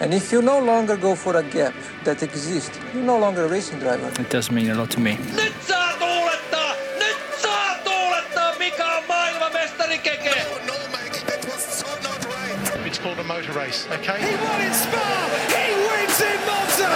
[0.00, 3.48] And if you no longer go for a gap that exists, you're no longer a
[3.48, 4.08] racing driver.
[4.20, 5.18] It does mean a lot to me.
[5.34, 6.72] Nyt saa tuulettaa!
[6.98, 8.54] Nyt saa tuulettaa!
[8.58, 10.34] Mikä on maailmanmestari keke?
[12.86, 14.20] It's called a motor race, okay?
[14.20, 15.28] He won in Spa!
[15.48, 16.88] He wins in Monza!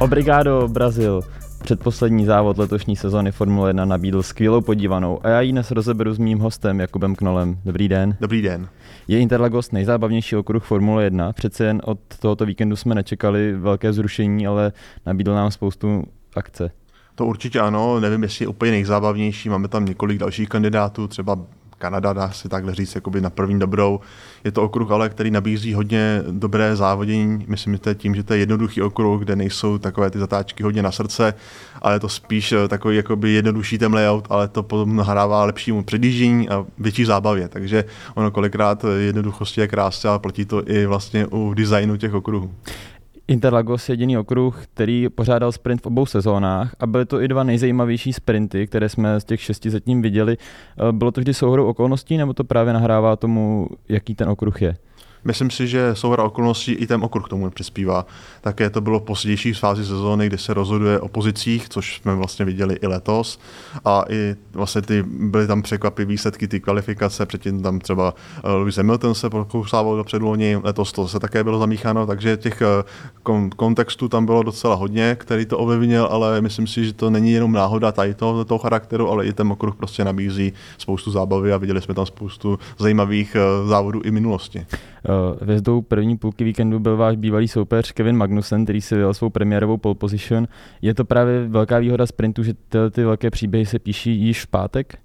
[0.00, 1.22] Obrigado, Brazil.
[1.70, 6.18] Předposlední závod letošní sezony Formule 1 nabídl skvělou podívanou a já ji dnes rozeberu s
[6.18, 7.58] mým hostem Jakubem Knolem.
[7.64, 8.16] Dobrý den.
[8.20, 8.68] Dobrý den.
[9.08, 11.32] Je Interlagos nejzábavnější okruh Formule 1.
[11.32, 14.72] Přece jen od tohoto víkendu jsme nečekali velké zrušení, ale
[15.06, 16.04] nabídl nám spoustu
[16.36, 16.70] akce.
[17.14, 21.38] To určitě ano, nevím, jestli je úplně nejzábavnější, máme tam několik dalších kandidátů, třeba
[21.80, 24.00] Kanada, dá se takhle říct, jakoby na první dobrou.
[24.44, 27.44] Je to okruh, ale který nabízí hodně dobré závodění.
[27.48, 30.62] Myslím, že to je tím, že to je jednoduchý okruh, kde nejsou takové ty zatáčky
[30.62, 31.34] hodně na srdce,
[31.82, 35.84] ale je to spíš eh, takový jakoby jednodušší ten layout, ale to potom nahrává lepšímu
[35.84, 37.48] předjíždění a větší zábavě.
[37.48, 42.54] Takže ono kolikrát jednoduchosti je krásné, ale platí to i vlastně u designu těch okruhů.
[43.30, 47.44] Interlagos je jediný okruh, který pořádal sprint v obou sezónách a byly to i dva
[47.44, 50.36] nejzajímavější sprinty, které jsme z těch šesti zatím viděli.
[50.88, 54.76] Eh, Bylo to vždy souhrou okolností, nebo to právě nahrává tomu, jaký ten okruh je?
[55.24, 58.06] Myslím si, že souhra okolností i ten okruh tomu přispívá.
[58.40, 62.44] Také to bylo v pozdější fázi sezóny, kdy se rozhoduje o pozicích, což jsme vlastně
[62.44, 63.40] viděli i letos.
[63.84, 68.76] A i vlastně ty, byly tam překvapivé výsledky ty kvalifikace, předtím tam třeba eh, Lewis
[68.76, 72.84] Hamilton se pokusával do předloni, letos to se také bylo zamícháno, takže těch eh,
[73.24, 77.32] kon- kontextů tam bylo docela hodně, který to ovlivnil, ale myslím si, že to není
[77.32, 81.56] jenom náhoda tady toho, toho charakteru, ale i ten okruh prostě nabízí spoustu zábavy a
[81.56, 84.66] viděli jsme tam spoustu zajímavých eh, závodů i minulosti.
[85.04, 89.30] Eh, Hvězdou první půlky víkendu byl váš bývalý soupeř Kevin Magnussen, který si vyjel svou
[89.30, 90.48] premiérovou pole position.
[90.82, 94.46] Je to právě velká výhoda sprintu, že tyhle ty velké příběhy se píší již v
[94.46, 94.98] pátek?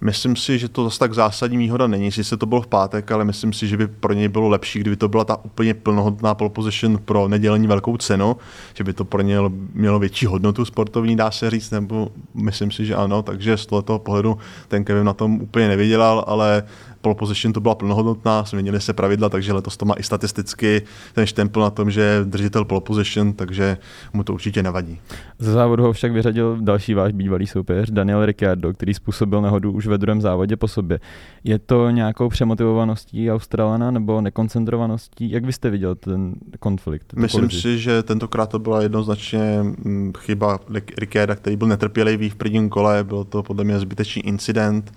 [0.00, 3.24] Myslím si, že to zase tak zásadní výhoda není, jestli to bylo v pátek, ale
[3.24, 6.50] myslím si, že by pro něj bylo lepší, kdyby to byla ta úplně plnohodnotná pole
[6.50, 8.36] position pro nedělení velkou cenu,
[8.74, 9.38] že by to pro něj
[9.72, 13.98] mělo větší hodnotu sportovní, dá se říct, nebo myslím si, že ano, takže z tohoto
[13.98, 16.62] pohledu ten Kevin na tom úplně nevydělal, ale
[17.00, 21.26] pole position to byla plnohodnotná, změnily se pravidla, takže letos to má i statisticky ten
[21.26, 23.76] štempel na tom, že je držitel pole position, takže
[24.12, 24.98] mu to určitě nevadí.
[25.38, 29.86] Ze závodu ho však vyřadil další váš bývalý soupeř, Daniel Ricciardo, který způsobil nehodu už
[29.86, 31.00] ve druhém závodě po sobě.
[31.44, 35.30] Je to nějakou přemotivovaností Australana nebo nekoncentrovaností?
[35.30, 37.12] Jak byste viděl ten konflikt?
[37.16, 37.60] Myslím kolizi?
[37.60, 40.58] si, že tentokrát to byla jednoznačně mm, chyba
[40.98, 44.92] Ricciarda, který byl netrpělivý v prvním kole, byl to podle mě zbytečný incident.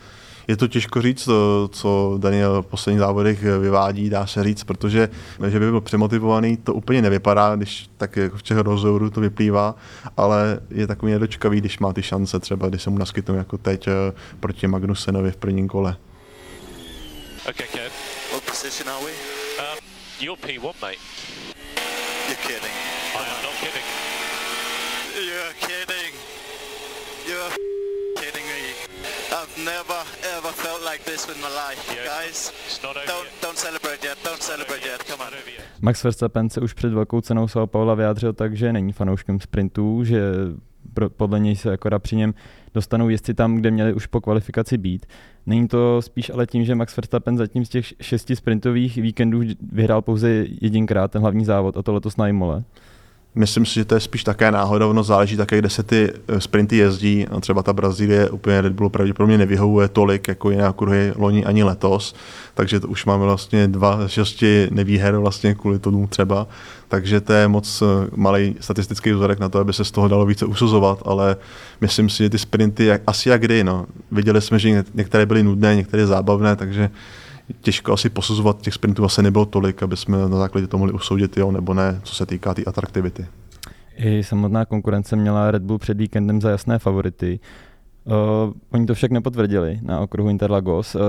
[0.49, 5.09] Je to těžko říct, co- co Daniel v posledních závodech vyvádí, dá se říct, protože
[5.47, 9.75] že by byl přemotivovaný, to úplně nevypadá, když tak jako v těch rozhovorů to vyplývá,
[10.17, 13.87] ale je takový nedočkavý, když má ty šance, třeba když se mu naskytnou jako teď
[13.87, 13.91] eh,
[14.39, 15.95] proti Magnusenovi v prvním kole.
[17.49, 17.91] Okay, Kev.
[18.31, 19.11] What position are we?
[19.11, 19.77] Um,
[20.19, 20.95] you're P1, mate.
[22.27, 22.73] You're kidding.
[23.15, 23.85] I am not kidding.
[25.15, 26.15] You're kidding.
[29.49, 29.99] I've never
[30.37, 32.05] ever felt like this in my life, Yeah.
[32.21, 32.51] guys.
[32.83, 33.41] Don't yet.
[33.41, 34.17] don't celebrate yet.
[34.25, 35.03] Don't celebrate yet.
[35.03, 35.33] Come on.
[35.81, 40.03] Max Verstappen se už před velkou cenou São Paula vyjádřil tak, že není fanouškem sprintů,
[40.03, 40.21] že
[41.17, 42.33] podle něj se akorát při něm
[42.73, 45.05] dostanou jezdci tam, kde měli už po kvalifikaci být.
[45.45, 50.01] Není to spíš ale tím, že Max Verstappen zatím z těch šesti sprintových víkendů vyhrál
[50.01, 50.29] pouze
[50.61, 52.63] jedinkrát ten hlavní závod, a to letos na Imole.
[53.35, 56.41] Myslím si, že to je spíš také náhoda, ono záleží také, kde se ty eh,
[56.41, 57.25] sprinty jezdí.
[57.41, 62.15] Třeba ta Brazílie úplně Red Bull pravděpodobně nevyhovuje tolik jako jiné okruhy loni ani letos,
[62.53, 66.47] takže to už máme vlastně dva šesti nevýher vlastně kvůli tomu třeba.
[66.87, 70.25] Takže to je moc eh, malý statistický vzorek na to, aby se z toho dalo
[70.25, 71.37] více usuzovat, ale
[71.81, 73.63] myslím si, že ty sprinty jak, asi jak kdy.
[73.63, 73.85] No.
[74.11, 76.89] Viděli jsme, že některé byly nudné, některé zábavné, takže
[77.61, 81.37] těžko asi posuzovat těch sprintů asi nebylo tolik, aby jsme na základě toho mohli usoudit
[81.37, 83.27] jo nebo ne, co se týká té tý atraktivity.
[83.97, 87.39] I samotná konkurence měla Red Bull před víkendem za jasné favority.
[88.03, 88.13] Uh,
[88.71, 90.95] oni to však nepotvrdili na okruhu Interlagos.
[90.95, 91.01] Uh,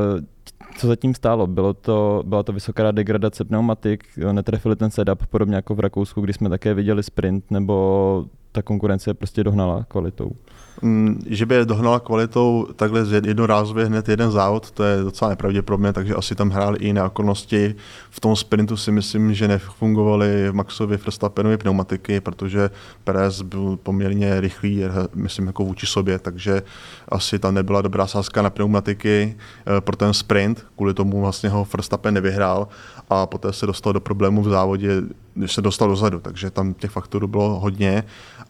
[0.77, 1.47] co zatím stálo?
[1.47, 6.33] Bylo to, byla to vysoká degradace pneumatik, netrefili ten setup, podobně jako v Rakousku, kdy
[6.33, 10.33] jsme také viděli sprint, nebo ta konkurence prostě dohnala kvalitou?
[10.83, 15.93] Mm, že by je dohnala kvalitou takhle jednorázově hned jeden závod, to je docela nepravděpodobné,
[15.93, 17.75] takže asi tam hráli i jiné okolnosti.
[18.11, 22.71] V tom sprintu si myslím, že nefungovaly Maxovi Verstappenovi pneumatiky, protože
[23.05, 24.83] Perez byl poměrně rychlý,
[25.15, 26.63] myslím, jako vůči sobě, takže
[27.09, 31.67] asi tam nebyla dobrá sázka na pneumatiky eh, pro ten sprint, kvůli tomu vlastně ho
[31.75, 32.69] Verstappen nevyhrál
[33.11, 35.03] a poté se dostal do problému v závodě,
[35.35, 38.05] když se dostal dozadu, takže tam těch faktorů bylo hodně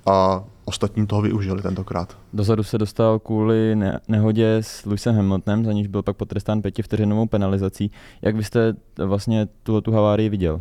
[0.06, 2.16] a ostatní toho využili tentokrát.
[2.32, 3.76] Dozadu se dostal kvůli
[4.08, 7.90] nehodě s Lewisem Hamiltonem, za níž byl pak potrestán pětivteřinovou penalizací.
[8.22, 10.60] Jak byste vlastně tuhle tu havárii viděl?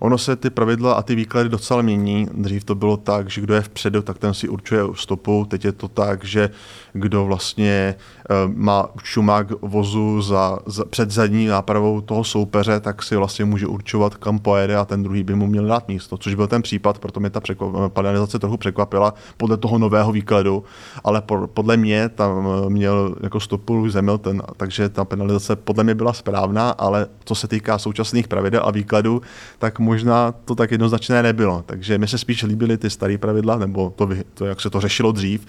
[0.00, 2.28] Ono se ty pravidla a ty výklady docela mění.
[2.34, 5.46] Dřív to bylo tak, že kdo je vpředu, tak ten si určuje stopu.
[5.48, 6.50] Teď je to tak, že
[6.92, 7.94] kdo vlastně
[8.30, 13.66] uh, má šumák vozu za, za, před zadní nápravou toho soupeře, tak si vlastně může
[13.66, 16.18] určovat, kam pojede a ten druhý by mu měl dát místo.
[16.18, 17.40] Což byl ten případ, proto mě ta
[17.88, 20.64] penalizace trochu překvapila podle toho nového výkladu,
[21.04, 25.84] ale po, podle mě tam eh, měl jako stopu Lewis Hamilton, takže ta penalizace podle
[25.84, 29.22] mě byla správná, ale co se týká současných pravidel a výkladů,
[29.58, 31.62] tak možná to tak jednoznačné nebylo.
[31.66, 35.12] Takže mi se spíš líbily ty staré pravidla, nebo to, to, jak se to řešilo
[35.12, 35.46] dřív.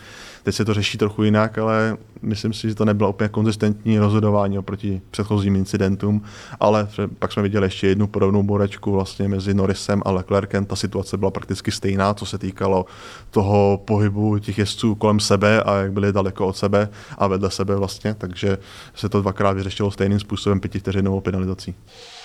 [0.48, 4.60] Teď se to řeší trochu jinak, ale myslím si, že to nebylo úplně konzistentní rozhodování
[4.60, 6.24] oproti předchozím incidentům,
[6.60, 6.88] ale
[7.20, 10.66] pak jsme viděli ještě jednu podobnou borečku vlastně mezi Norrisem a Leclercem.
[10.66, 12.86] Ta situace byla prakticky stejná, co se týkalo
[13.30, 17.76] toho pohybu těch jezdců kolem sebe a jak byli daleko od sebe a vedle sebe
[17.76, 18.58] vlastně, takže
[18.96, 21.76] se to dvakrát vyřešilo stejným způsobem pětivteřinovou penalizací.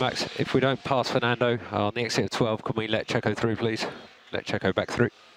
[0.00, 3.34] Max, if we don't pass Fernando on the exit of 12, can we let Checo
[3.34, 3.86] through, please?
[4.32, 5.31] Let Checo back through.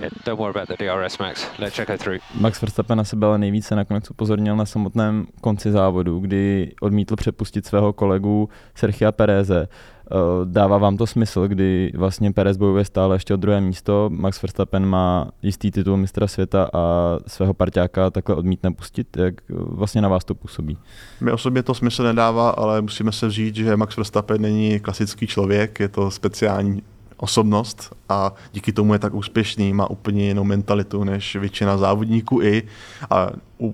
[0.00, 1.46] Yeah, don't worry about the DRS, Max.
[1.58, 2.20] Let's check it through.
[2.34, 7.66] Max Verstappen na sebe ale nejvíce nakonec upozornil na samotném konci závodu, kdy odmítl přepustit
[7.66, 9.68] svého kolegu Sergio Pereze.
[10.12, 14.42] Eh, dává vám to smysl, kdy vlastně Perez bojuje stále ještě o druhé místo, Max
[14.42, 20.08] Verstappen má jistý titul mistra světa a svého parťáka takhle odmítne pustit, jak vlastně na
[20.08, 20.78] vás to působí?
[21.20, 25.80] Mi osobně to smysl nedává, ale musíme se říct, že Max Verstappen není klasický člověk,
[25.80, 26.82] je to speciální
[27.16, 32.62] osobnost a díky tomu je tak úspěšný, má úplně jinou mentalitu než většina závodníků i
[33.10, 33.30] a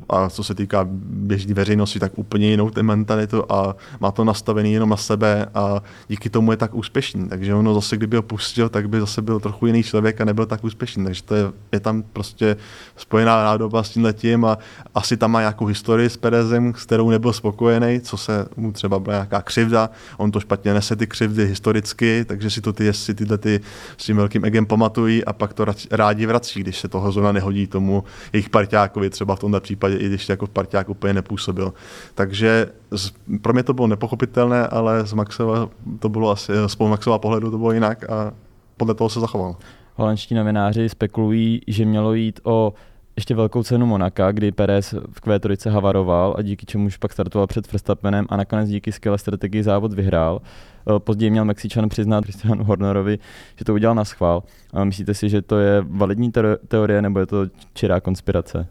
[0.09, 4.73] a co se týká běžné veřejnosti, tak úplně jinou ten mentalitu a má to nastavený
[4.73, 7.29] jenom na sebe a díky tomu je tak úspěšný.
[7.29, 10.47] Takže ono zase, kdyby ho pustil, tak by zase byl trochu jiný člověk a nebyl
[10.47, 11.05] tak úspěšný.
[11.05, 12.57] Takže to je, je tam prostě
[12.97, 14.59] spojená nádoba s tím letím a
[14.95, 18.99] asi tam má nějakou historii s Perezem, s kterou nebyl spokojený, co se mu třeba
[18.99, 19.91] byla nějaká křivda.
[20.17, 23.61] On to špatně nese ty křivdy historicky, takže si to ty jestli tyhle ty
[23.97, 27.67] s tím velkým egem pamatují a pak to rádi vrací, když se toho zóna nehodí
[27.67, 31.73] tomu jejich parťákovi třeba v tomhle případě i když jako parťák úplně nepůsobil.
[32.15, 33.13] Takže z,
[33.43, 35.69] pro mě to bylo nepochopitelné, ale z Maxova
[35.99, 38.33] to bylo asi, z Maxova pohledu to bylo jinak a
[38.77, 39.57] podle toho se zachoval.
[39.95, 42.75] Holandští novináři spekulují, že mělo jít o
[43.17, 47.47] ještě velkou cenu Monaka, kdy Perez v Q3 havaroval a díky čemu už pak startoval
[47.47, 50.41] před Verstappenem a nakonec díky skvělé strategii závod vyhrál.
[50.89, 53.19] Eh, později měl Mexičan přiznat Christianu Hornerovi,
[53.57, 54.43] že to udělal na schvál.
[54.73, 56.33] A myslíte si, že to je validní
[56.69, 58.69] teorie nebo je to čirá konspirace?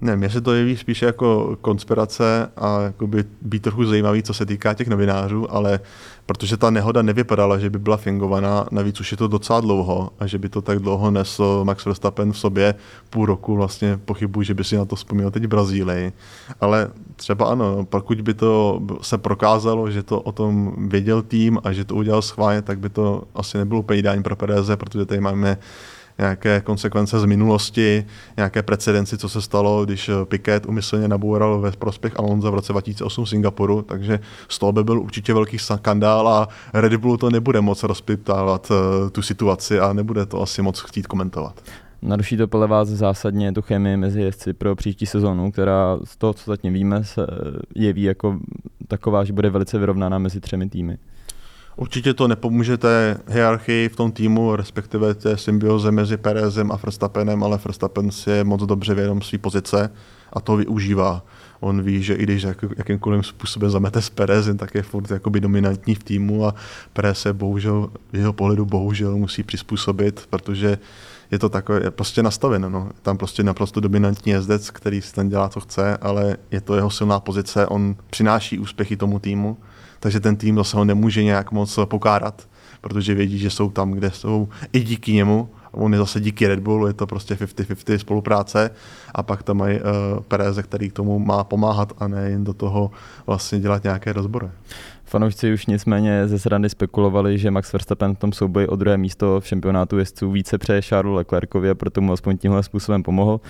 [0.00, 4.46] Ne, mně se to jeví spíše jako konspirace a jakoby být trochu zajímavý, co se
[4.46, 5.80] týká těch novinářů, ale
[6.26, 10.26] protože ta nehoda nevypadala, že by byla fingovaná, navíc už je to docela dlouho a
[10.26, 12.74] že by to tak dlouho nesl Max Verstappen v sobě
[13.10, 16.12] půl roku, vlastně pochybuji, že by si na to vzpomněl teď Brazílii.
[16.60, 21.72] Ale třeba ano, pokud by to se prokázalo, že to o tom věděl tým a
[21.72, 25.58] že to udělal schválně, tak by to asi nebylo ideální pro Pereze, protože tady máme
[26.18, 28.06] nějaké konsekvence z minulosti,
[28.36, 33.24] nějaké precedenci, co se stalo, když Piquet umyslně naboural ve prospěch Alonso v roce 2008
[33.24, 37.60] v Singapuru, takže z toho by byl určitě velký skandál a Red Bull to nebude
[37.60, 41.62] moc rozpiptávat eh, tu situaci a nebude to asi moc chtít komentovat.
[42.02, 46.32] Naruší to podle vás zásadně tu chemii mezi jezdci pro příští sezonu, která z toho,
[46.32, 47.26] co zatím víme, se
[47.74, 48.38] jeví jako
[48.88, 50.98] taková, že bude velice vyrovnaná mezi třemi týmy.
[51.78, 57.42] Určitě to nepomůže té hierarchii v tom týmu, respektive té symbioze mezi Perezem a Verstappenem,
[57.42, 59.90] ale Verstappen si je moc dobře vědom své pozice
[60.32, 61.22] a to využívá.
[61.60, 65.40] On ví, že i když jak, jakýmkoliv způsobem zamete s Perezem, tak je furt jakoby
[65.40, 66.54] dominantní v týmu a
[66.92, 70.78] Perez se bohužel, v jeho pohledu bohužel musí přizpůsobit, protože
[71.30, 72.70] je to takové, je prostě nastaveno.
[72.70, 72.88] No.
[73.02, 76.90] Tam prostě naprosto dominantní jezdec, který si tam dělá, co chce, ale je to jeho
[76.90, 79.56] silná pozice, on přináší úspěchy tomu týmu
[80.00, 82.48] takže ten tým zase ho nemůže nějak moc pokárat,
[82.80, 85.48] protože vědí, že jsou tam, kde jsou i díky němu.
[85.70, 88.70] On je zase díky Red Bullu, je to prostě 50-50 spolupráce
[89.14, 89.84] a pak tam mají uh,
[90.28, 92.90] Pereze, který k tomu má pomáhat a ne jen do toho
[93.26, 94.48] vlastně dělat nějaké rozbory.
[95.04, 99.40] Fanoušci už nicméně ze srandy spekulovali, že Max Verstappen v tom souboji o druhé místo
[99.40, 103.40] v šampionátu jezdců více přeje Charlesu Leclercovi a proto mu aspoň tímhle způsobem pomohl.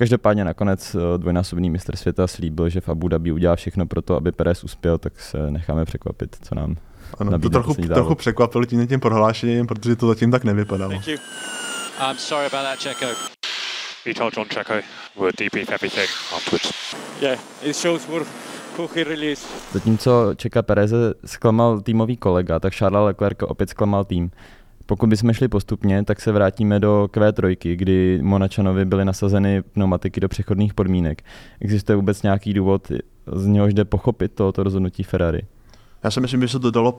[0.00, 4.16] Každopádně nakonec eh, dvojnásobný mistr světa slíbil, že v Abu Dhabi udělá všechno pro to,
[4.16, 6.76] aby Perez uspěl, tak se necháme překvapit, co nám
[7.18, 10.90] ano, to trochu, trochu překvapilo tím, tím prohlášením, protože to zatím tak nevypadalo.
[10.90, 11.16] Thank you.
[12.10, 13.06] I'm sorry about that, Checo.
[14.06, 14.74] We told John Checo
[15.16, 16.72] we'll debrief everything afterwards.
[17.20, 18.24] Yeah, it shows who,
[18.78, 19.46] who he really is.
[19.72, 24.30] Zatímco Čeka Pereze zklamal týmový kolega, tak Charles Leclerc opět zklamal tým.
[24.90, 30.28] Pokud bychom šli postupně, tak se vrátíme do Q3, kdy Monačanovi byly nasazeny pneumatiky do
[30.28, 31.22] přechodných podmínek.
[31.60, 32.92] Existuje vůbec nějaký důvod,
[33.32, 35.42] z něhož jde pochopit tohoto rozhodnutí Ferrari?
[36.04, 36.98] Já si myslím, že se to dalo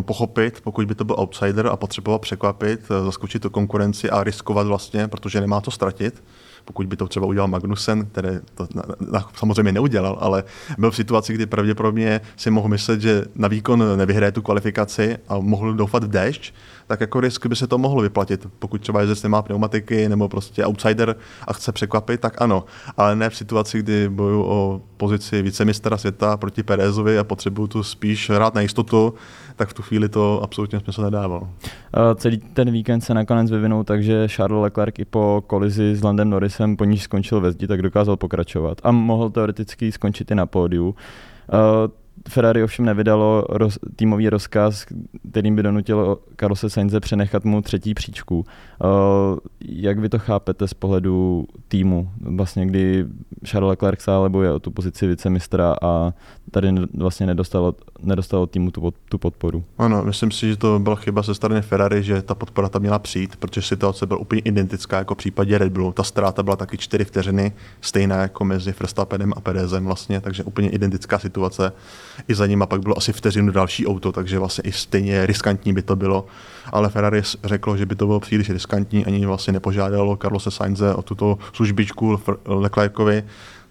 [0.00, 4.66] pochopit, pokud by to byl outsider a potřeboval překvapit, eh, zaskočit tu konkurenci a riskovat
[4.66, 6.22] vlastně, protože nemá to ztratit
[6.68, 10.44] pokud by to třeba udělal Magnussen, který to na, na, samozřejmě neudělal, ale
[10.78, 15.38] byl v situaci, kdy pravděpodobně si mohl myslet, že na výkon nevyhraje tu kvalifikaci a
[15.38, 16.54] mohl doufat v déšť,
[16.88, 18.46] tak jako risk by se to mohlo vyplatit.
[18.58, 21.16] Pokud třeba jezdec nemá pneumatiky nebo prostě outsider
[21.46, 22.64] a chce překvapit, tak ano.
[22.96, 27.82] Ale ne v situaci, kdy bojuju o pozici vicemistra světa proti Perezovi a potřebuju tu
[27.82, 29.14] spíš hrát na jistotu,
[29.56, 31.48] tak v tu chvíli to absolutně smysl nedávalo.
[32.14, 36.30] Celý ten víkend se nakonec vyvinul tak, že Charles Leclerc i po kolizi s Landem
[36.30, 40.46] Norrisem, po níž skončil ve zdi, tak dokázal pokračovat a mohl teoreticky skončit i na
[40.46, 40.94] pódiu.
[42.28, 44.86] Ferrari ovšem nevydalo roz, týmový rozkaz,
[45.30, 48.38] kterým by donutilo Carlose Sainze přenechat mu třetí příčku.
[48.38, 53.06] Uh, jak vy to chápete z pohledu týmu, vlastně kdy
[53.44, 56.12] Charles Leclerc stále bojuje o tu pozici vicemistra a
[56.50, 59.64] tady vlastně nedostalo, nedostalo týmu tu, tu podporu?
[59.78, 62.98] Ano, myslím si, že to byla chyba ze strany Ferrari, že ta podpora tam měla
[62.98, 65.92] přijít, protože situace byla úplně identická jako v případě Red Bullu.
[65.92, 70.70] Ta ztráta byla taky čtyři vteřiny, stejná jako mezi Verstappenem a Perezem vlastně, takže úplně
[70.70, 71.72] identická situace.
[72.28, 75.72] I za ním a pak bylo asi vteřinu další auto, takže vlastně i stejně riskantní
[75.72, 76.26] by to bylo.
[76.72, 81.02] Ale Ferrari řeklo, že by to bylo příliš riskantní, ani vlastně nepožádalo Carlose Sainze o
[81.02, 83.24] tuto službičku Leclercovi,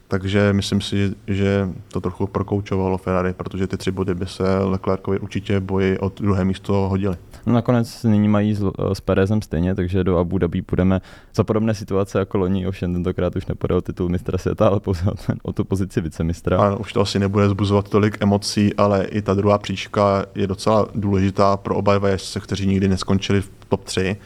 [0.07, 5.19] takže myslím si, že to trochu prokoučovalo Ferrari, protože ty tři body by se Leclercovi
[5.19, 7.15] určitě boji od druhé místo hodili.
[7.45, 11.01] No nakonec nyní mají s, s Perezem stejně, takže do Abu Dhabi půjdeme
[11.35, 15.11] za podobné situace jako loni, ovšem tentokrát už nepůjde o titul mistra světa, ale pouze
[15.11, 16.59] o, ten, o tu pozici vicemistra.
[16.59, 20.87] Ano, už to asi nebude zbuzovat tolik emocí, ale i ta druhá příčka je docela
[20.95, 24.17] důležitá pro oba jezdce, kteří nikdy neskončili v top 3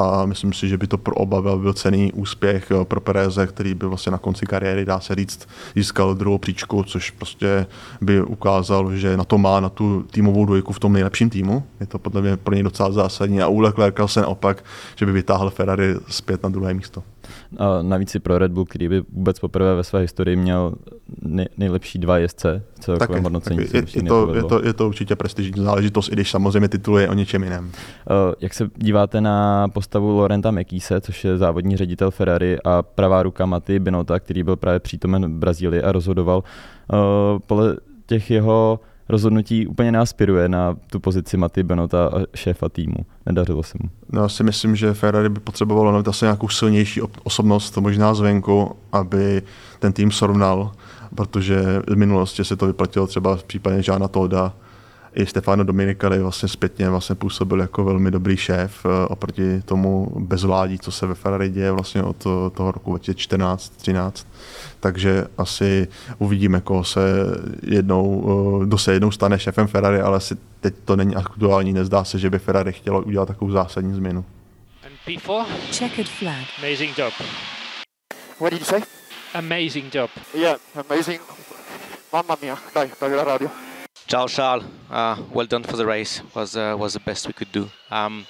[0.00, 3.74] a myslím si, že by to pro oba byl cený úspěch eh, pro Pereze, který
[3.74, 7.66] by vlastně na konci kariéry, dá se říct, získal druhou příčku, což prostě
[8.00, 11.62] by ukázal, že na to má, na tu týmovou dvojku v tom nejlepším týmu.
[11.80, 14.64] Je to podle mě pro něj docela zásadní a u Leclerca se naopak,
[14.96, 17.02] že by vytáhl Ferrari zpět na druhé místo.
[17.58, 20.74] A navíc i pro Red Bull, který by vůbec poprvé ve své historii měl
[21.22, 23.58] nej, nejlepší dva jezdce v celkovém hodnocení.
[23.58, 27.08] je, je, to, je, to, je to určitě prestižní záležitost, i když samozřejmě titul je
[27.08, 27.64] o něčem jiném.
[27.64, 27.72] Uh,
[28.40, 33.46] jak se díváte na postavu Lorenta Mekise, což je závodní ředitel Ferrari a pravá ruka
[33.46, 36.42] Maty Binota, který byl právě přítomen v Brazílii a rozhodoval
[36.92, 36.98] uh,
[37.46, 38.80] podle těch jeho
[39.10, 42.96] rozhodnutí úplně neaspiruje na tu pozici Maty Benota a šéfa týmu.
[43.26, 43.90] Nedařilo se mu.
[44.12, 48.76] No, já si myslím, že Ferrari by potřebovalo nawet asi nějakou silnější osobnost, možná zvenku,
[48.92, 49.42] aby
[49.78, 50.72] ten tým srovnal,
[51.14, 54.52] protože v minulosti se to vyplatilo třeba v případě Žána Toda,
[55.14, 60.78] i Stefano Dominikali vlastně zpětně vlastně působil jako velmi dobrý šéf eh, oproti tomu bezvládí,
[60.78, 62.16] co se ve Ferrari děje vlastně od
[62.54, 64.26] toho roku 2014-13.
[64.80, 65.88] Takže asi
[66.18, 67.00] uvidíme, koho se
[67.62, 68.24] jednou,
[68.62, 72.18] eh, kdo se jednou stane šéfem Ferrari, ale asi teď to není aktuální, nezdá se,
[72.18, 74.24] že by Ferrari chtělo udělat takovou zásadní změnu.
[74.86, 75.44] And P4?
[75.72, 76.44] Checkered flag.
[76.58, 77.12] Amazing job.
[78.40, 78.80] What did you say?
[79.34, 80.10] Amazing job.
[80.34, 80.56] Yeah,
[80.88, 81.20] amazing.
[82.12, 83.69] Mamma mia, dai, dai la radio.
[84.10, 86.20] Ciao Charles, uh, well done for the race.
[86.34, 87.70] Was uh, was the best we could do.
[87.92, 88.26] Um,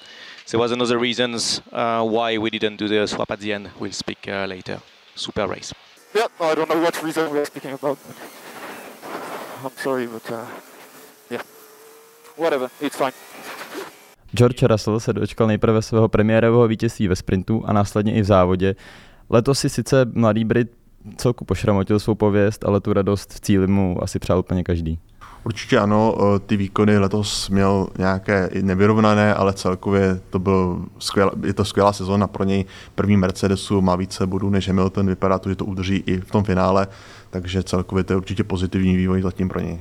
[0.50, 3.70] there was another reasons uh, why we didn't do the swap at the end.
[3.80, 4.80] We'll speak uh, later.
[5.14, 5.72] Super race.
[6.14, 7.98] Yeah, I don't know what reason we're speaking about.
[9.64, 10.44] I'm sorry, but uh,
[11.30, 11.42] yeah,
[12.36, 13.12] whatever, it's fine.
[14.34, 18.74] George Russell se dočkal nejprve svého premiérového vítězství ve sprintu a následně i v závodě.
[19.30, 20.72] Letos si sice mladý Brit
[21.16, 24.98] celku pošramotil svou pověst, ale tu radost v cíli mu asi přál úplně každý.
[25.44, 31.52] Určitě ano, eh, ty výkony letos měl nějaké nevyrovnané, ale celkově to byl skvěl, je
[31.52, 32.64] to skvělá sezóna pro něj.
[32.94, 36.44] První Mercedesu má více bodů než Hamilton, vypadá to, že to udrží i v tom
[36.44, 36.88] finále,
[37.30, 39.78] takže celkově to je určitě pozitivní vývoj zatím pro něj.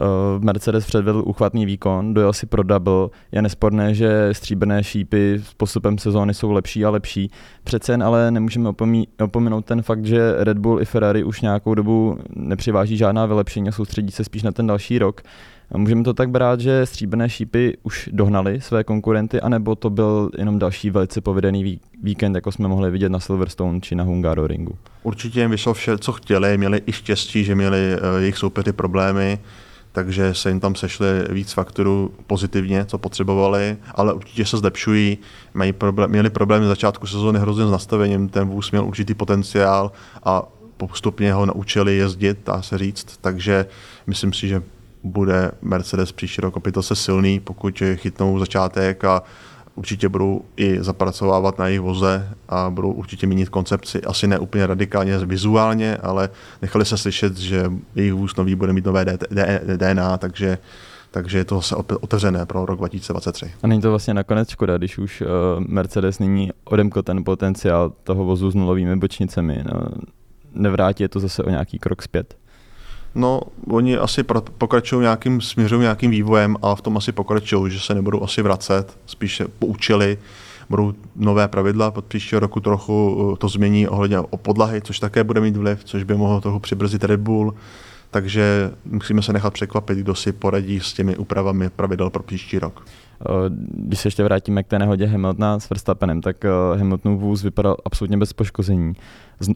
[0.00, 3.08] Uh, Mercedes předvedl uchvatný výkon, dojel si pro double.
[3.32, 7.30] Je nesporné, že stříbrné šípy s postupem sezóny jsou lepší a lepší.
[7.64, 12.18] Přece jen ale nemůžeme opomí- ten fakt, že Red Bull i Ferrari už nějakou dobu
[12.36, 15.22] nepřiváží žádná vylepšení a soustředí se spíš na ten další rok.
[15.74, 20.58] Můžeme to tak brát, že stříbrné šípy už dohnali své konkurenty, anebo to byl jenom
[20.58, 24.74] další velice povedený víkend, jako jsme mohli vidět na Silverstone či na Hungaroringu?
[25.02, 29.38] Určitě jim vyšlo vše, co chtěli, měli i štěstí, že měli uh, jejich soupeři problémy,
[29.96, 35.18] takže se jim tam sešly víc faktorů pozitivně, co potřebovali, ale určitě se zlepšují.
[35.54, 39.92] Mají problém, měli problém z začátku sezóny hrozně s nastavením, ten vůz měl určitý potenciál
[40.24, 40.42] a
[40.76, 43.66] postupně ho naučili jezdit, dá se říct, takže
[44.06, 44.62] myslím si, že
[45.02, 49.22] bude Mercedes příští rok opět se silný, pokud chytnou začátek a
[49.76, 54.02] určitě budou i zapracovávat na jejich voze a budou určitě měnit koncepci.
[54.02, 56.28] Asi ne úplně radikálně vizuálně, ale
[56.62, 59.04] nechali se slyšet, že jejich vůz nový bude mít nové
[59.76, 60.58] DNA, takže
[61.10, 63.52] takže je to zase otevřené pro rok 2023.
[63.62, 65.26] A není to vlastně nakonec škoda, když už uh,
[65.66, 69.64] Mercedes nyní odemkl ten potenciál toho vozu s nulovými bočnicemi.
[69.72, 69.80] No,
[70.54, 72.36] nevrátí je to zase o nějaký krok zpět?
[73.16, 74.24] No, oni asi
[74.58, 78.98] pokračují nějakým, směřují nějakým vývojem a v tom asi pokračují, že se nebudou asi vracet,
[79.06, 80.18] spíše poučili,
[80.70, 85.24] budou nové pravidla, pod příštího roku trochu eh, to změní ohledně o podlahy, což také
[85.24, 87.54] bude mít vliv, což by mohlo trochu přibrzdit Red Bull,
[88.10, 92.86] takže musíme se nechat překvapit, kdo si poradí s těmi úpravami pravidel pro příští rok.
[93.20, 97.42] Eh, když se ještě vrátíme k té nehodě Hamiltona s Verstappenem, tak eh, Hamiltonův vůz
[97.42, 98.92] vypadal absolutně bez poškození.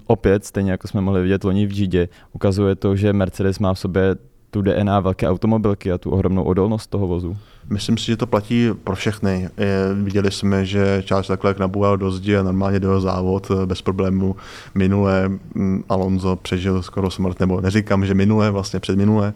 [0.06, 3.78] Opět, stejně jako jsme mohli vidět loni v Gidě, ukazuje to, že Mercedes má v
[3.78, 4.16] sobě
[4.50, 7.36] tu DNA velké automobilky a tu ohromnou odolnost toho vozu.
[7.70, 9.48] Myslím si, že to platí pro všechny.
[9.94, 14.36] Viděli jsme, že Charles Leclerc naboural do zdi a normálně dojel závod eh, bez problému.
[14.74, 19.32] Minule mm, Alonso přežil skoro smrt, nebo neříkám, že minule, vlastně před minule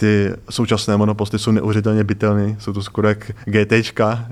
[0.00, 3.72] ty současné monoposty jsou neuvěřitelně bytelné, jsou to skoro jak GT,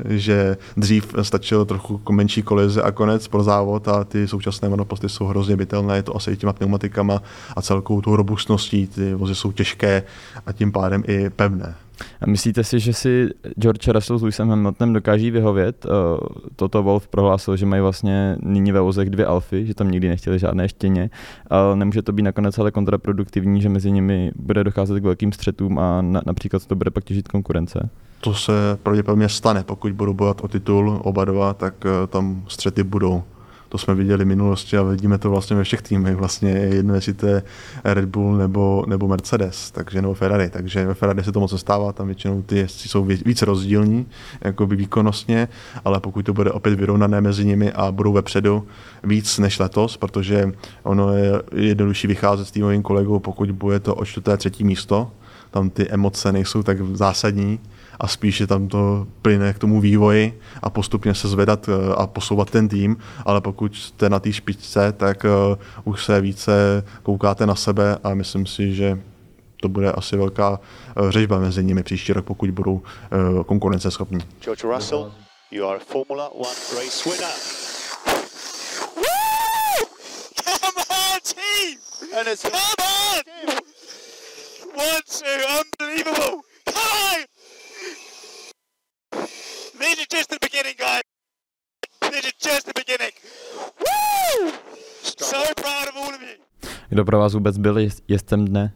[0.09, 5.27] že dřív stačilo trochu menší kolize a konec pro závod a ty současné monoposty jsou
[5.27, 7.23] hrozně bytelné, je to asi těma pneumatikama
[7.57, 10.03] a celkou tou robustností, ty vozy jsou těžké
[10.47, 11.75] a tím pádem i pevné.
[12.27, 13.29] Myslíte si, že si
[13.59, 15.87] George Russell s Lewisem Hamiltonem dokáží vyhovět?
[15.87, 15.89] Eh,
[16.57, 20.39] toto Wolf prohlásil, že mají vlastně nyní ve vozech dvě alfy, že tam nikdy nechtěli
[20.39, 21.11] žádné štěně,
[21.51, 25.79] ale nemůže to být nakonec ale kontraproduktivní, že mezi nimi bude docházet k velkým střetům
[25.79, 27.91] a na, například to bude pak těžit konkurence?
[28.21, 32.83] To se pravděpodobně stane, pokud budou bojovat o titul oba dva, tak eh, tam střety
[32.83, 33.23] budou.
[33.69, 36.17] To jsme viděli v minulosti a vidíme to vlastně ve všech týmech.
[36.17, 37.43] Vlastně je jedno, jestli to je
[37.85, 40.51] Red Bull nebo, nebo Mercedes, takže nebo Ferrari.
[40.51, 44.07] Takže ve Ferrari se to moc nestává, tam většinou ty jezdci jsou více rozdílní,
[44.41, 45.49] jako by výkonnostně,
[45.85, 48.67] ale pokud to bude opět vyrovnané mezi nimi a budou vepředu
[49.05, 50.53] víc než letos, protože
[50.83, 55.11] ono je jednodušší vycházet s týmovým kolegou, pokud bude to o čtvrté, třetí místo,
[55.51, 57.61] tam ty emoce nejsou tak zásadní,
[58.01, 62.51] a spíše tam to plyne k tomu vývoji a postupně se zvedat eh, a posouvat
[62.51, 65.29] ten tým, ale pokud jste na té špičce, tak eh,
[65.85, 69.01] už se více koukáte na sebe a myslím si, že
[69.61, 72.83] to bude asi velká eh, řežba mezi nimi příští rok, pokud budou
[73.47, 74.19] konkurenceschopní.
[74.41, 75.13] George Russell,
[75.51, 77.35] you are Formula One race winner.
[80.45, 81.79] Come on, team!
[82.19, 83.58] And it's come on!
[84.79, 86.35] One, two, unbelievable!
[86.69, 87.19] On!
[89.79, 91.03] This is just the beginning, guys.
[92.01, 93.13] This is just the beginning.
[93.81, 94.53] Woo!
[95.03, 96.71] So proud of all of you.
[96.89, 98.75] Kdo pro vás vůbec byl jezdcem dne?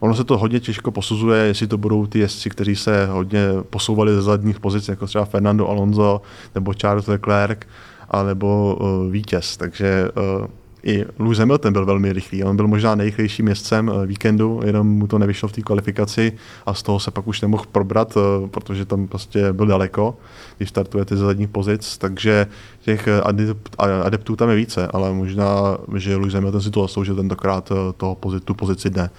[0.00, 4.14] Ono se to hodně těžko posuzuje, jestli to budou ty jezdci, kteří se hodně posouvali
[4.14, 6.22] ze zadních pozic, jako třeba Fernando Alonso
[6.54, 7.58] nebo Charles Leclerc,
[8.08, 9.56] alebo uh, vítěz.
[9.56, 10.08] Takže
[10.40, 10.46] uh,
[10.82, 12.44] i Lewis Hamilton byl velmi rychlý.
[12.44, 16.32] On byl možná nejrychlejším jezdcem eh, víkendu, jenom mu to nevyšlo v té kvalifikaci
[16.66, 20.16] a z toho se pak už nemohl probrat, eh, protože tam prostě byl daleko,
[20.56, 22.46] když startujete ze zadních pozic, takže
[22.80, 23.20] těch eh,
[24.02, 28.44] adeptů tam je více, ale možná, že Lewis Hamilton si to zasloužil tentokrát toho pozici,
[28.44, 29.10] tu pozici dne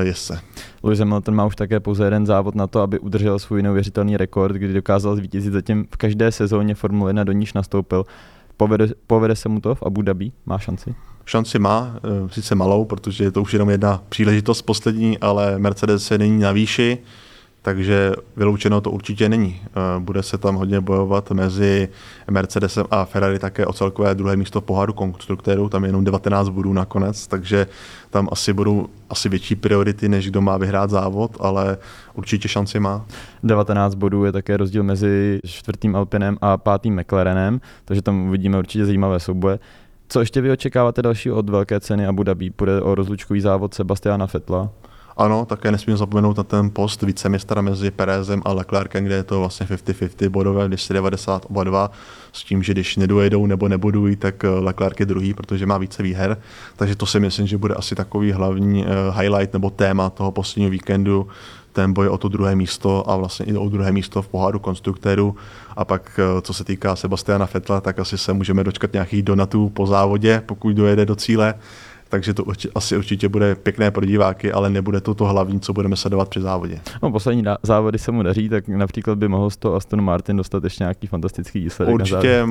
[0.00, 0.40] jezdce.
[0.82, 4.56] Lewis Hamilton má už také pouze jeden závod na to, aby udržel svůj neuvěřitelný rekord,
[4.56, 8.04] kdy dokázal zvítězit zatím v každé sezóně Formule 1, do níž nastoupil.
[8.56, 10.32] Povede, povede se mu to v Abu Dhabi?
[10.46, 10.94] Má šanci?
[11.30, 16.06] Šanci má, eh, sice malou, protože je to už jenom jedna příležitost poslední, ale Mercedes
[16.06, 16.98] se není na výši,
[17.62, 19.60] takže vyloučeno to určitě není.
[19.64, 21.88] Eh, bude se tam hodně bojovat mezi
[22.30, 26.72] Mercedesem a Ferrari také o celkové druhé místo poháru konstruktérů, tam je jenom 19 bodů
[26.72, 27.66] nakonec, takže
[28.10, 31.78] tam asi budou asi větší priority, než kdo má vyhrát závod, ale
[32.14, 33.06] určitě šanci má.
[33.42, 38.86] 19 bodů je také rozdíl mezi čtvrtým Alpinem a pátým McLarenem, takže tam uvidíme určitě
[38.86, 39.58] zajímavé souboje.
[40.12, 42.50] Co ještě vy očekáváte další od velké ceny Abu Dhabi?
[42.50, 44.70] Půjde o rozlučkový závod Sebastiana Fetla?
[45.20, 49.38] Ano, také nesmím zapomenout na ten post vicemistra mezi Perezem a Leclercem, kde je to
[49.40, 51.90] vlastně 50-50 bodové, když si 90 oba dva,
[52.32, 56.02] s tím, že když nedojedou nebo nebudují, tak eh, Leclerc je druhý, protože má více
[56.02, 56.36] výher.
[56.76, 60.70] Takže to si myslím, že bude asi takový hlavní uh, highlight nebo téma toho posledního
[60.70, 61.28] víkendu,
[61.72, 65.36] ten boj o to druhé místo a vlastně i o druhé místo v poháru konstruktérů.
[65.76, 69.68] A pak, eh, co se týká Sebastiana Fetla, tak asi se můžeme dočkat nějakých donatů
[69.68, 71.54] po závodě, pokud dojede do cíle
[72.10, 75.72] takže to urči, asi určitě bude pěkné pro diváky, ale nebude to to hlavní, co
[75.72, 76.80] budeme sledovat při závodě.
[77.02, 80.64] No, poslední závody se mu daří, tak například by mohl z toho Aston Martin dostat
[80.64, 81.94] ještě nějaký fantastický výsledek.
[81.94, 82.46] Určitě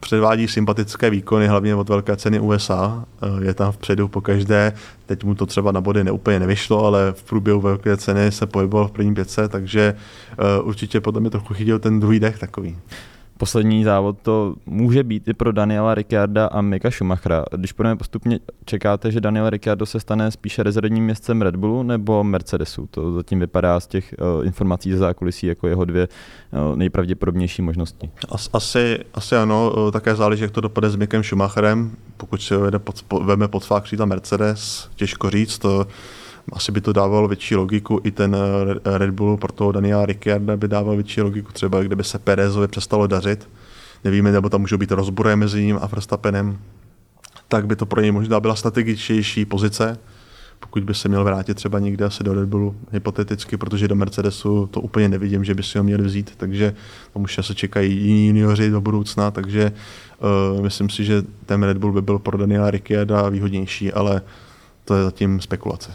[0.00, 3.04] předvádí sympatické výkony, hlavně od velké ceny USA.
[3.22, 4.72] Eh, je tam vpředu po každé.
[5.06, 8.88] Teď mu to třeba na body neúplně nevyšlo, ale v průběhu velké ceny se pohyboval
[8.88, 9.94] v první pětce, takže
[10.32, 12.76] eh, určitě podle mě trochu chytil ten druhý dech takový
[13.38, 17.44] poslední závod to může být i pro Daniela Ricciarda a Mika Schumachera.
[17.56, 22.24] Když půjdeme postupně, čekáte, že Daniel Ricciardo se stane spíše rezervním městcem Red Bullu nebo
[22.24, 22.88] Mercedesu?
[22.90, 26.08] To zatím vypadá z těch uh, informací ze zákulisí jako jeho dvě
[26.70, 28.10] uh, nejpravděpodobnější možnosti.
[28.28, 31.90] As, asi, asi ano, uh, také záleží, jak to dopadne s Mikem Schumacherem.
[32.16, 35.86] Pokud se vede pod, po, veme pod svá křídla Mercedes, těžko říct, to
[36.52, 40.56] asi by to dávalo větší logiku, i ten eh, Red Bull pro toho Daniela Ricciarda
[40.56, 43.48] by dával větší logiku, třeba kdyby se Perezovi přestalo dařit,
[44.04, 46.58] nevíme, nebo tam můžou být rozbory mezi ním a Verstappenem,
[47.48, 49.98] tak by to pro něj možná byla strategičtější pozice,
[50.60, 54.66] pokud by se měl vrátit třeba někde asi do Red Bullu, hypoteticky, protože do Mercedesu
[54.66, 56.74] to úplně nevidím, že by si ho měli vzít, takže
[57.12, 59.72] tam už se čekají jiní junioři do budoucna, takže
[60.54, 64.22] uh, myslím si, že ten Red Bull by byl pro Daniela Ricciarda výhodnější, ale
[64.84, 65.94] to je zatím spekulace.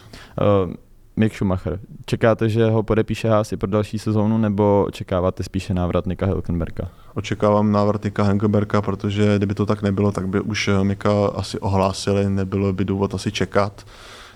[0.65, 0.73] Uh,
[1.15, 1.79] Mick Schumacher.
[2.05, 6.87] Čekáte, že ho podepíše Haas i pro další sezónu, nebo očekáváte spíše návrat Nika Hülkenberga?
[7.13, 12.29] Očekávám návrat Nika Hülkenberga, protože kdyby to tak nebylo, tak by už Mika asi ohlásili,
[12.29, 13.85] nebylo by důvod asi čekat.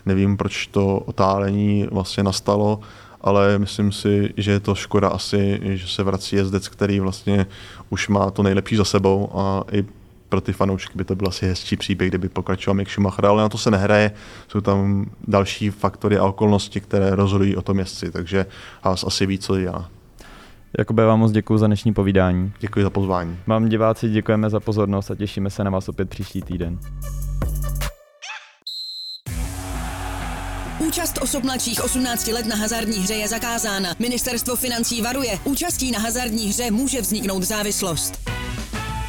[0.05, 2.79] Nevím, proč to otálení vlastně nastalo,
[3.21, 7.45] ale myslím si, že je to škoda asi, že se vrací jezdec, který vlastně
[7.89, 9.85] už má to nejlepší za sebou a i
[10.33, 13.49] pro ty fanoušky by to byl asi hezčí příběh, kdyby pokračoval Mick Schumacher, ale na
[13.49, 14.11] to se nehraje,
[14.47, 18.45] jsou tam další faktory a okolnosti, které rozhodují o tom jezdci, takže
[18.83, 19.89] Haas asi ví, co dělá.
[20.77, 22.53] Jakube, vám moc děkuji za dnešní povídání.
[22.59, 23.37] Děkuji za pozvání.
[23.47, 26.79] Vám diváci děkujeme za pozornost a těšíme se na vás opět příští týden.
[30.79, 33.89] Účast osob mladších 18 let na hazardní hře je zakázána.
[33.99, 38.42] Ministerstvo financí varuje, účastí na hazardní hře může vzniknout závislost.